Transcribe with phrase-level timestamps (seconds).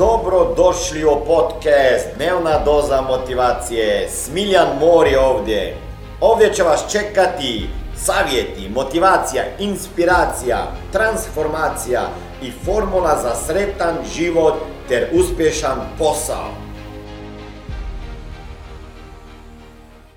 [0.00, 4.08] Dobro došli u podcast Dnevna doza motivacije.
[4.08, 5.76] Smiljan Mor je ovdje.
[6.20, 10.58] Ovdje će vas čekati savjeti, motivacija, inspiracija,
[10.92, 12.00] transformacija
[12.42, 14.54] i formula za sretan život
[14.88, 16.48] ter uspješan posao.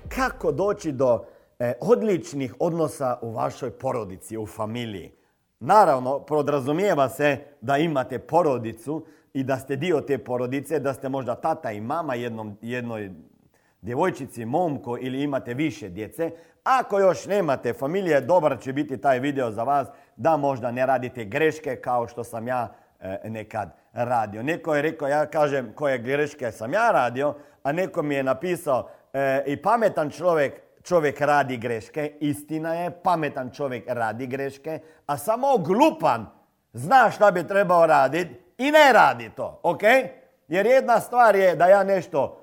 [0.08, 1.24] Kako doći do
[1.58, 5.12] e, odličnih odnosa u vašoj porodici, u familiji?
[5.60, 11.34] Naravno, podrazumijeva se da imate porodicu i da ste dio te porodice, da ste možda
[11.34, 13.10] tata i mama jednom, jednoj
[13.82, 16.30] djevojčici, momko ili imate više djece.
[16.64, 21.24] Ako još nemate familije, dobar će biti taj video za vas da možda ne radite
[21.24, 24.42] greške kao što sam ja e, nekad radio.
[24.42, 28.88] Neko je rekao, ja kažem koje greške sam ja radio, a neko mi je napisao
[29.12, 32.12] e, i pametan čovjek čovjek radi greške.
[32.20, 36.26] Istina je, pametan čovjek radi greške, a samo glupan
[36.72, 39.82] zna šta bi trebao raditi i ne radi to, ok?
[40.48, 42.40] Jer jedna stvar je da ja nešto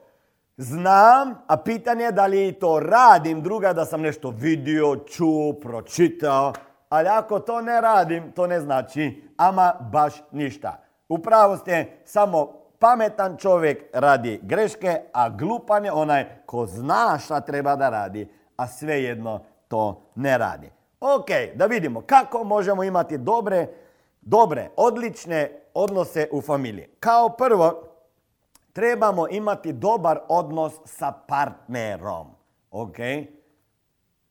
[0.58, 6.54] znam, a pitanje je da li to radim, druga da sam nešto vidio, čuo, pročitao,
[6.90, 10.84] ali ako to ne radim, to ne znači ama baš ništa.
[11.10, 17.76] Upravo ste samo pametan čovjek radi greške, a glupan je onaj ko zna šta treba
[17.76, 20.72] da radi, a svejedno to ne radi.
[21.00, 23.68] Ok, da vidimo kako možemo imati dobre,
[24.22, 26.88] dobre, odlične odnose u familiji.
[27.00, 27.84] Kao prvo,
[28.74, 32.28] trebamo imati dobar odnos sa partnerom.
[32.72, 32.98] Ok?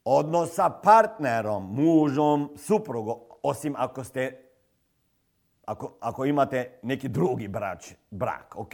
[0.05, 4.51] Odnos sa partnerom, mužom, suprugom, osim ako ste
[5.71, 8.73] ako, ako imate neki drugi brač, brak, ok?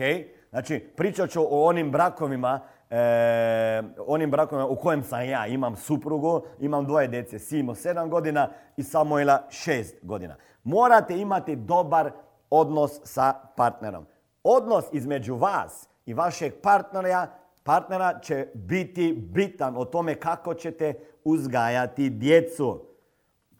[0.50, 5.46] Znači, pričat ću o onim brakovima, e, onim brakovima u kojem sam ja.
[5.46, 10.36] Imam suprugu, imam dvoje djece, Simo 7 godina i Samuela 6 godina.
[10.66, 12.10] Morate imati dobar
[12.50, 14.06] odnos sa partnerom.
[14.42, 17.26] Odnos između vas i vašeg partnera,
[17.62, 20.94] partnera će biti bitan o tome kako ćete
[21.24, 22.80] uzgajati djecu.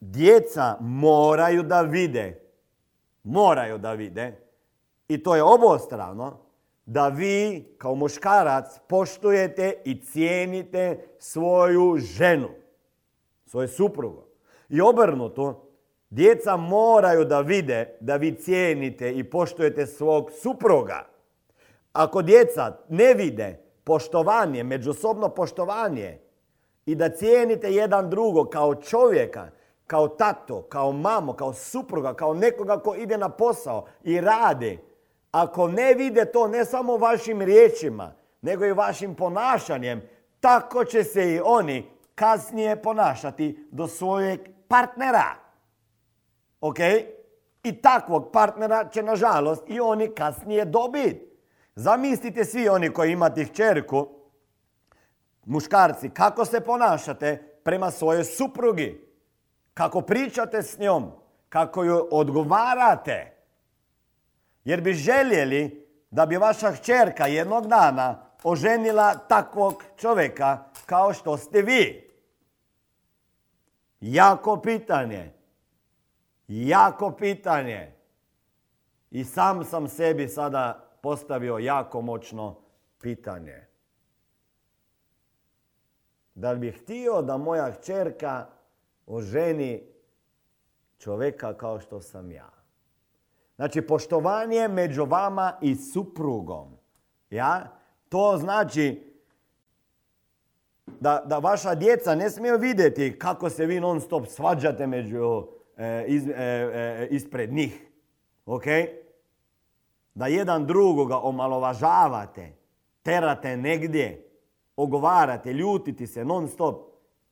[0.00, 2.40] Djeca moraju da vide,
[3.22, 4.40] moraju da vide,
[5.08, 6.38] i to je obostrano,
[6.86, 12.48] da vi kao muškarac poštujete i cijenite svoju ženu,
[13.44, 14.22] svoju suprugu.
[14.68, 15.65] I obrnuto,
[16.10, 21.06] Djeca moraju da vide da vi cijenite i poštujete svog supruga.
[21.92, 26.18] Ako djeca ne vide poštovanje, međusobno poštovanje
[26.86, 29.50] i da cijenite jedan drugo kao čovjeka,
[29.86, 34.78] kao tato, kao mamo, kao supruga, kao nekoga ko ide na posao i radi,
[35.30, 38.12] ako ne vide to ne samo vašim riječima,
[38.42, 40.02] nego i vašim ponašanjem,
[40.40, 45.45] tako će se i oni kasnije ponašati do svojeg partnera.
[46.60, 46.78] Ok?
[47.62, 51.26] I takvog partnera će nažalost i oni kasnije dobiti.
[51.74, 54.08] Zamislite svi oni koji imate čerku,
[55.44, 59.06] muškarci, kako se ponašate prema svojoj suprugi.
[59.74, 61.10] Kako pričate s njom.
[61.48, 63.32] Kako ju odgovarate.
[64.64, 71.62] Jer bi željeli da bi vaša čerka jednog dana oženila takvog čovjeka kao što ste
[71.62, 72.10] vi.
[74.00, 75.35] Jako pitanje.
[76.48, 77.92] Jako pitanje.
[79.10, 82.60] I sam sam sebi sada postavio jako moćno
[83.00, 83.66] pitanje.
[86.34, 88.46] Da li bih htio da moja čerka
[89.06, 89.82] oženi
[90.98, 92.50] čovjeka kao što sam ja?
[93.56, 96.76] Znači, poštovanje među vama i suprugom.
[97.30, 97.78] Ja?
[98.08, 99.14] To znači
[100.86, 105.46] da, da vaša djeca ne smiju vidjeti kako se vi non stop svađate među
[106.06, 107.90] iz, e, e, ispred njih.
[108.46, 108.64] Ok?
[110.14, 112.52] Da jedan drugoga omalovažavate,
[113.02, 114.28] terate negdje,
[114.76, 116.86] ogovarate, ljutiti se non stop.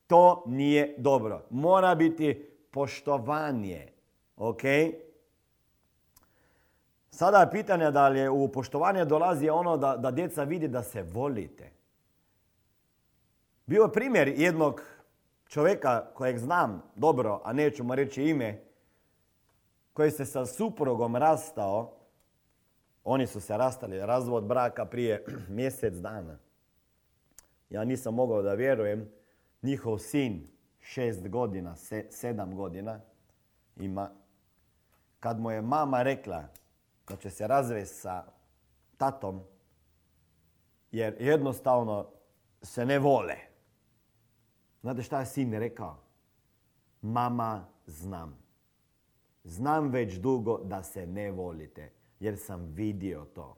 [0.07, 1.45] To nije dobro.
[1.49, 3.87] Mora biti poštovanje.
[4.37, 4.61] Ok?
[7.09, 11.03] Sada je pitanje da li u poštovanje dolazi ono da, da djeca vidi da se
[11.03, 11.71] volite.
[13.65, 14.81] Bio je primjer jednog
[15.47, 18.63] čovjeka kojeg znam dobro, a neću mu reći ime,
[19.93, 21.91] koji se sa suprugom rastao,
[23.03, 26.37] oni su se rastali, razvod braka prije mjesec dana.
[27.69, 29.09] Ja nisam mogao da vjerujem,
[29.61, 30.47] njihov sin,
[30.79, 31.75] šest godina,
[32.09, 32.99] sedam godina
[33.75, 34.11] ima,
[35.19, 36.43] kad mu je mama rekla
[37.09, 38.23] da će se razvesti sa
[38.97, 39.41] tatom,
[40.91, 42.09] jer jednostavno
[42.61, 43.54] se ne vole.
[44.85, 45.97] Znate šta je sin rekao?
[47.01, 48.37] Mama, znam.
[49.43, 51.91] Znam već dugo da se ne volite.
[52.19, 53.57] jer sam vidio to.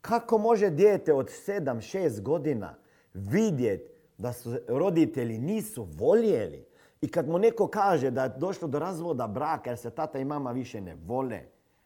[0.00, 2.74] Kako može dijete od 7-6 godina
[3.14, 6.66] vidjeti da su roditelji nisu voljeli
[7.00, 10.24] i kad mu neko kaže da je došlo do razvoda braka jer se tata i
[10.24, 11.42] mama više ne vole,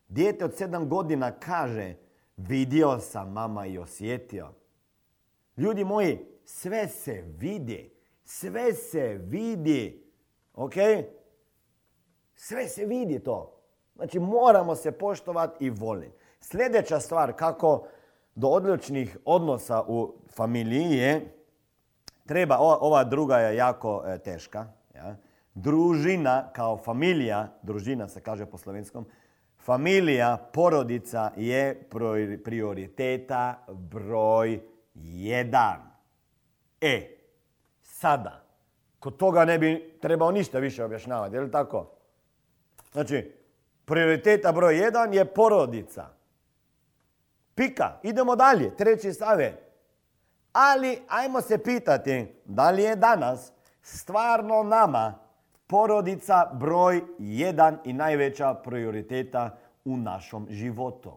[0.09, 1.95] dijete od 7 godina kaže
[2.37, 4.49] vidio sam mama i osjetio.
[5.57, 7.96] Ljudi moji, sve se vidi.
[8.27, 10.05] Sve se vidi.
[10.55, 10.73] Ok?
[12.35, 13.61] Sve se vidi to.
[13.97, 16.17] Znači moramo se poštovati i voliti.
[16.41, 17.87] Sljedeća stvar kako
[18.35, 21.35] do odličnih odnosa u familiji je,
[22.27, 24.67] treba, ova druga je jako e, teška.
[24.95, 25.17] Ja?
[25.55, 29.07] Družina kao familija, družina se kaže po slovenskom,
[29.59, 31.89] familija, porodica je
[32.45, 34.61] prioriteta broj
[34.95, 35.81] jedan.
[36.81, 37.16] E,
[37.87, 38.45] sada,
[38.99, 41.93] kod toga ne bi trebao ništa više objašnjavati, je li tako?
[42.93, 43.33] Znači,
[43.85, 46.07] prioriteta broj jedan je porodica.
[47.55, 49.55] Pika, idemo dalje, treći savjet.
[50.53, 53.53] Ali, ajmo se pitati, da li je danas
[53.83, 55.19] stvarno nama
[55.67, 61.13] porodica broj jedan i najveća prioriteta u našom životu.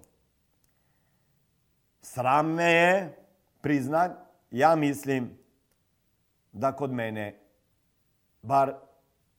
[2.02, 3.18] Sram me je
[3.62, 4.12] priznat,
[4.52, 5.39] ja mislim
[6.52, 7.40] da kod mene,
[8.42, 8.76] bar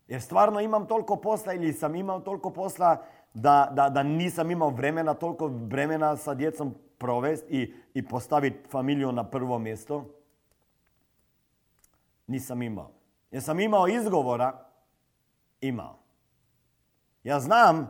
[0.08, 4.70] Jer stvarno imam toliko posla ili sam imao toliko posla da, da, da nisam imao
[4.70, 10.05] vremena, toliko vremena sa djecom provesti i, i postaviti familiju na prvo mjesto?
[12.26, 12.90] Nisam imao.
[13.31, 14.67] Jer sam imao izgovora?
[15.61, 15.99] Imao.
[17.25, 17.88] Ja znam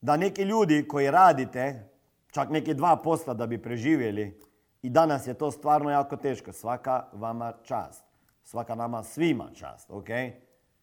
[0.00, 1.88] da neki ljudi koji radite,
[2.36, 4.40] čak neki dva posla da bi preživjeli,
[4.82, 6.52] i danas je to stvarno jako teško.
[6.52, 8.04] Svaka vama čast.
[8.44, 10.08] Svaka nama svima čast, ok?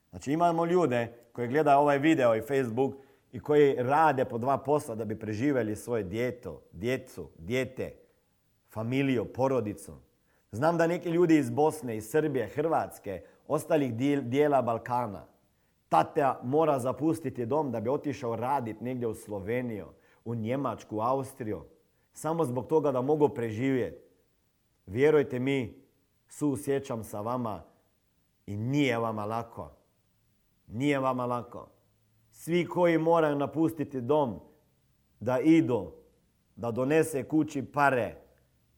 [0.09, 2.95] Znači imamo ljude koji gledaju ovaj video i Facebook
[3.31, 7.94] i koji rade po dva posla da bi preživjeli svoje djeto, djecu, dijete,
[8.69, 9.94] familiju, porodicu.
[10.51, 15.25] Znam da neki ljudi iz Bosne, iz Srbije, Hrvatske, ostalih dijela Balkana,
[15.89, 19.88] tata mora zapustiti dom da bi otišao raditi negdje u Sloveniju,
[20.25, 21.63] u Njemačku, u Austriju,
[22.13, 24.03] samo zbog toga da mogu preživjeti.
[24.85, 25.83] Vjerujte mi,
[26.27, 27.63] suosjećam sa vama
[28.45, 29.71] i nije vama lako.
[30.67, 31.69] Nije vama lako.
[32.31, 34.39] Svi koji moraju napustiti dom,
[35.19, 35.91] da idu,
[36.55, 38.15] da donese kući pare,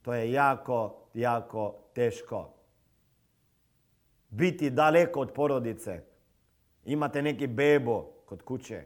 [0.02, 2.50] to je jako, jako teško.
[4.30, 6.02] Biti daleko od porodice.
[6.86, 8.84] Imate neki bebo kod kuće.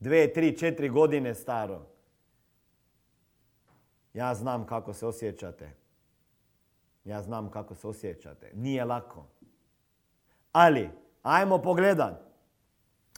[0.00, 1.86] Dve, tri, četiri godine staro.
[4.14, 5.70] Ja znam kako se osjećate.
[7.04, 8.50] Ja znam kako se osjećate.
[8.54, 9.26] Nije lako.
[10.52, 10.90] Ali,
[11.22, 12.14] ajmo pogledat.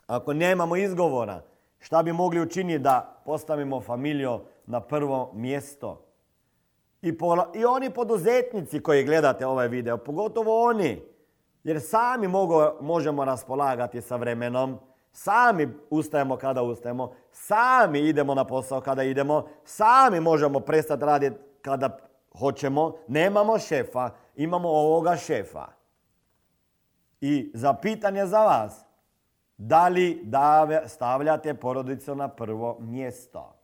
[0.07, 1.43] Ako nemamo izgovora,
[1.79, 6.05] šta bi mogli učiniti da postavimo familiju na prvo mjesto?
[7.03, 7.19] I,
[7.55, 11.03] I oni poduzetnici koji gledate ovaj video, pogotovo oni,
[11.65, 14.79] jer sami mogu, možemo raspolagati sa vremenom,
[15.13, 21.99] sami ustajemo kada ustajemo, sami idemo na posao kada idemo, sami možemo prestati raditi kada
[22.39, 25.67] hoćemo, nemamo šefa, imamo ovoga šefa.
[27.21, 28.85] I za pitanje za vas,
[29.57, 30.29] da li
[30.87, 33.57] stavljate porodicu na prvo mjesto?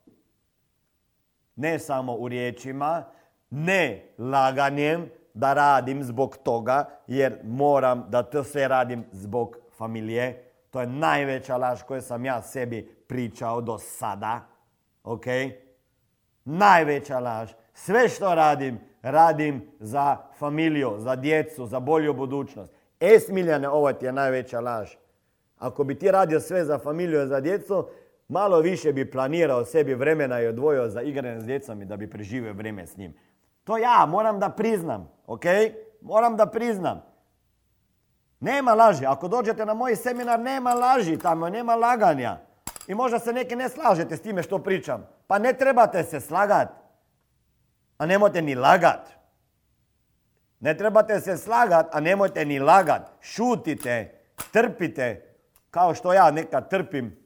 [1.56, 3.04] Ne samo u riječima,
[3.50, 10.47] ne laganjem da radim zbog toga, jer moram da to sve radim zbog familije.
[10.70, 14.40] To je najveća laž koju sam ja sebi pričao do sada.
[15.04, 15.24] Ok?
[16.44, 17.52] Najveća laž.
[17.74, 22.72] Sve što radim, radim za familiju, za djecu, za bolju budućnost.
[23.00, 24.90] E, Smiljane, ovo ti je najveća laž.
[25.58, 27.88] Ako bi ti radio sve za familiju za djecu,
[28.28, 32.10] malo više bi planirao sebi vremena i odvojio za igranje s djecom i da bi
[32.10, 33.14] preživio vrijeme s njim.
[33.64, 35.44] To ja moram da priznam, ok?
[36.00, 37.02] Moram da priznam.
[38.40, 39.06] Nema laži.
[39.06, 42.38] Ako dođete na moj seminar, nema laži tamo, nema laganja.
[42.86, 45.06] I možda se neki ne slažete s time što pričam.
[45.26, 46.68] Pa ne trebate se slagat.
[47.98, 49.18] A nemojte ni lagat.
[50.60, 53.10] Ne trebate se slagat, a nemojte ni lagat.
[53.20, 54.20] Šutite
[54.52, 55.34] trpite
[55.70, 57.16] kao što ja nekad trpim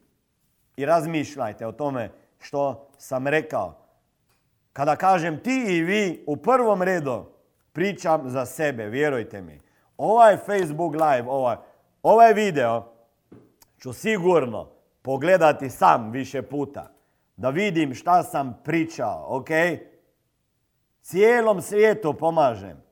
[0.77, 3.79] i razmišljajte o tome što sam rekao.
[4.73, 7.25] Kada kažem ti i vi, u prvom redu
[7.73, 9.61] pričam za sebe, vjerujte mi.
[9.97, 11.57] Ovaj Facebook live, ovaj,
[12.03, 12.85] ovaj video
[13.79, 14.69] ću sigurno
[15.03, 16.91] pogledati sam više puta.
[17.37, 19.49] Da vidim šta sam pričao, ok?
[21.01, 22.83] Cijelom svijetu pomažem.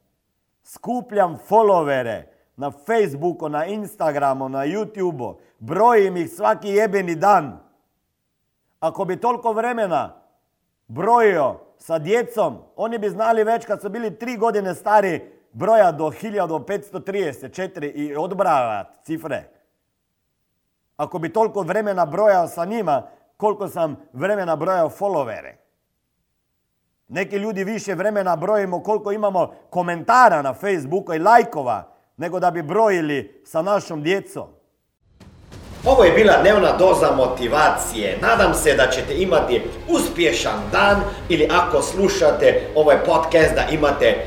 [0.64, 2.22] Skupljam followere
[2.56, 5.34] na Facebooku, na Instagramu, na YouTubeu.
[5.58, 7.58] Brojim ih svaki jebeni dan.
[8.80, 10.22] Ako bi toliko vremena
[10.88, 16.04] brojio sa djecom, oni bi znali već kad su bili tri godine stari broja do
[16.04, 19.44] 1534 i odbravati cifre.
[20.96, 23.02] Ako bi toliko vremena brojao sa njima,
[23.36, 25.52] koliko sam vremena brojao followere.
[27.08, 32.62] Neki ljudi više vremena brojimo koliko imamo komentara na Facebooku i lajkova, nego da bi
[32.62, 34.46] brojili sa našom djecom.
[35.84, 38.18] Ovo je bila dnevna doza motivacije.
[38.22, 44.26] Nadam se da ćete imati uspješan dan ili ako slušate ovaj podcast da imate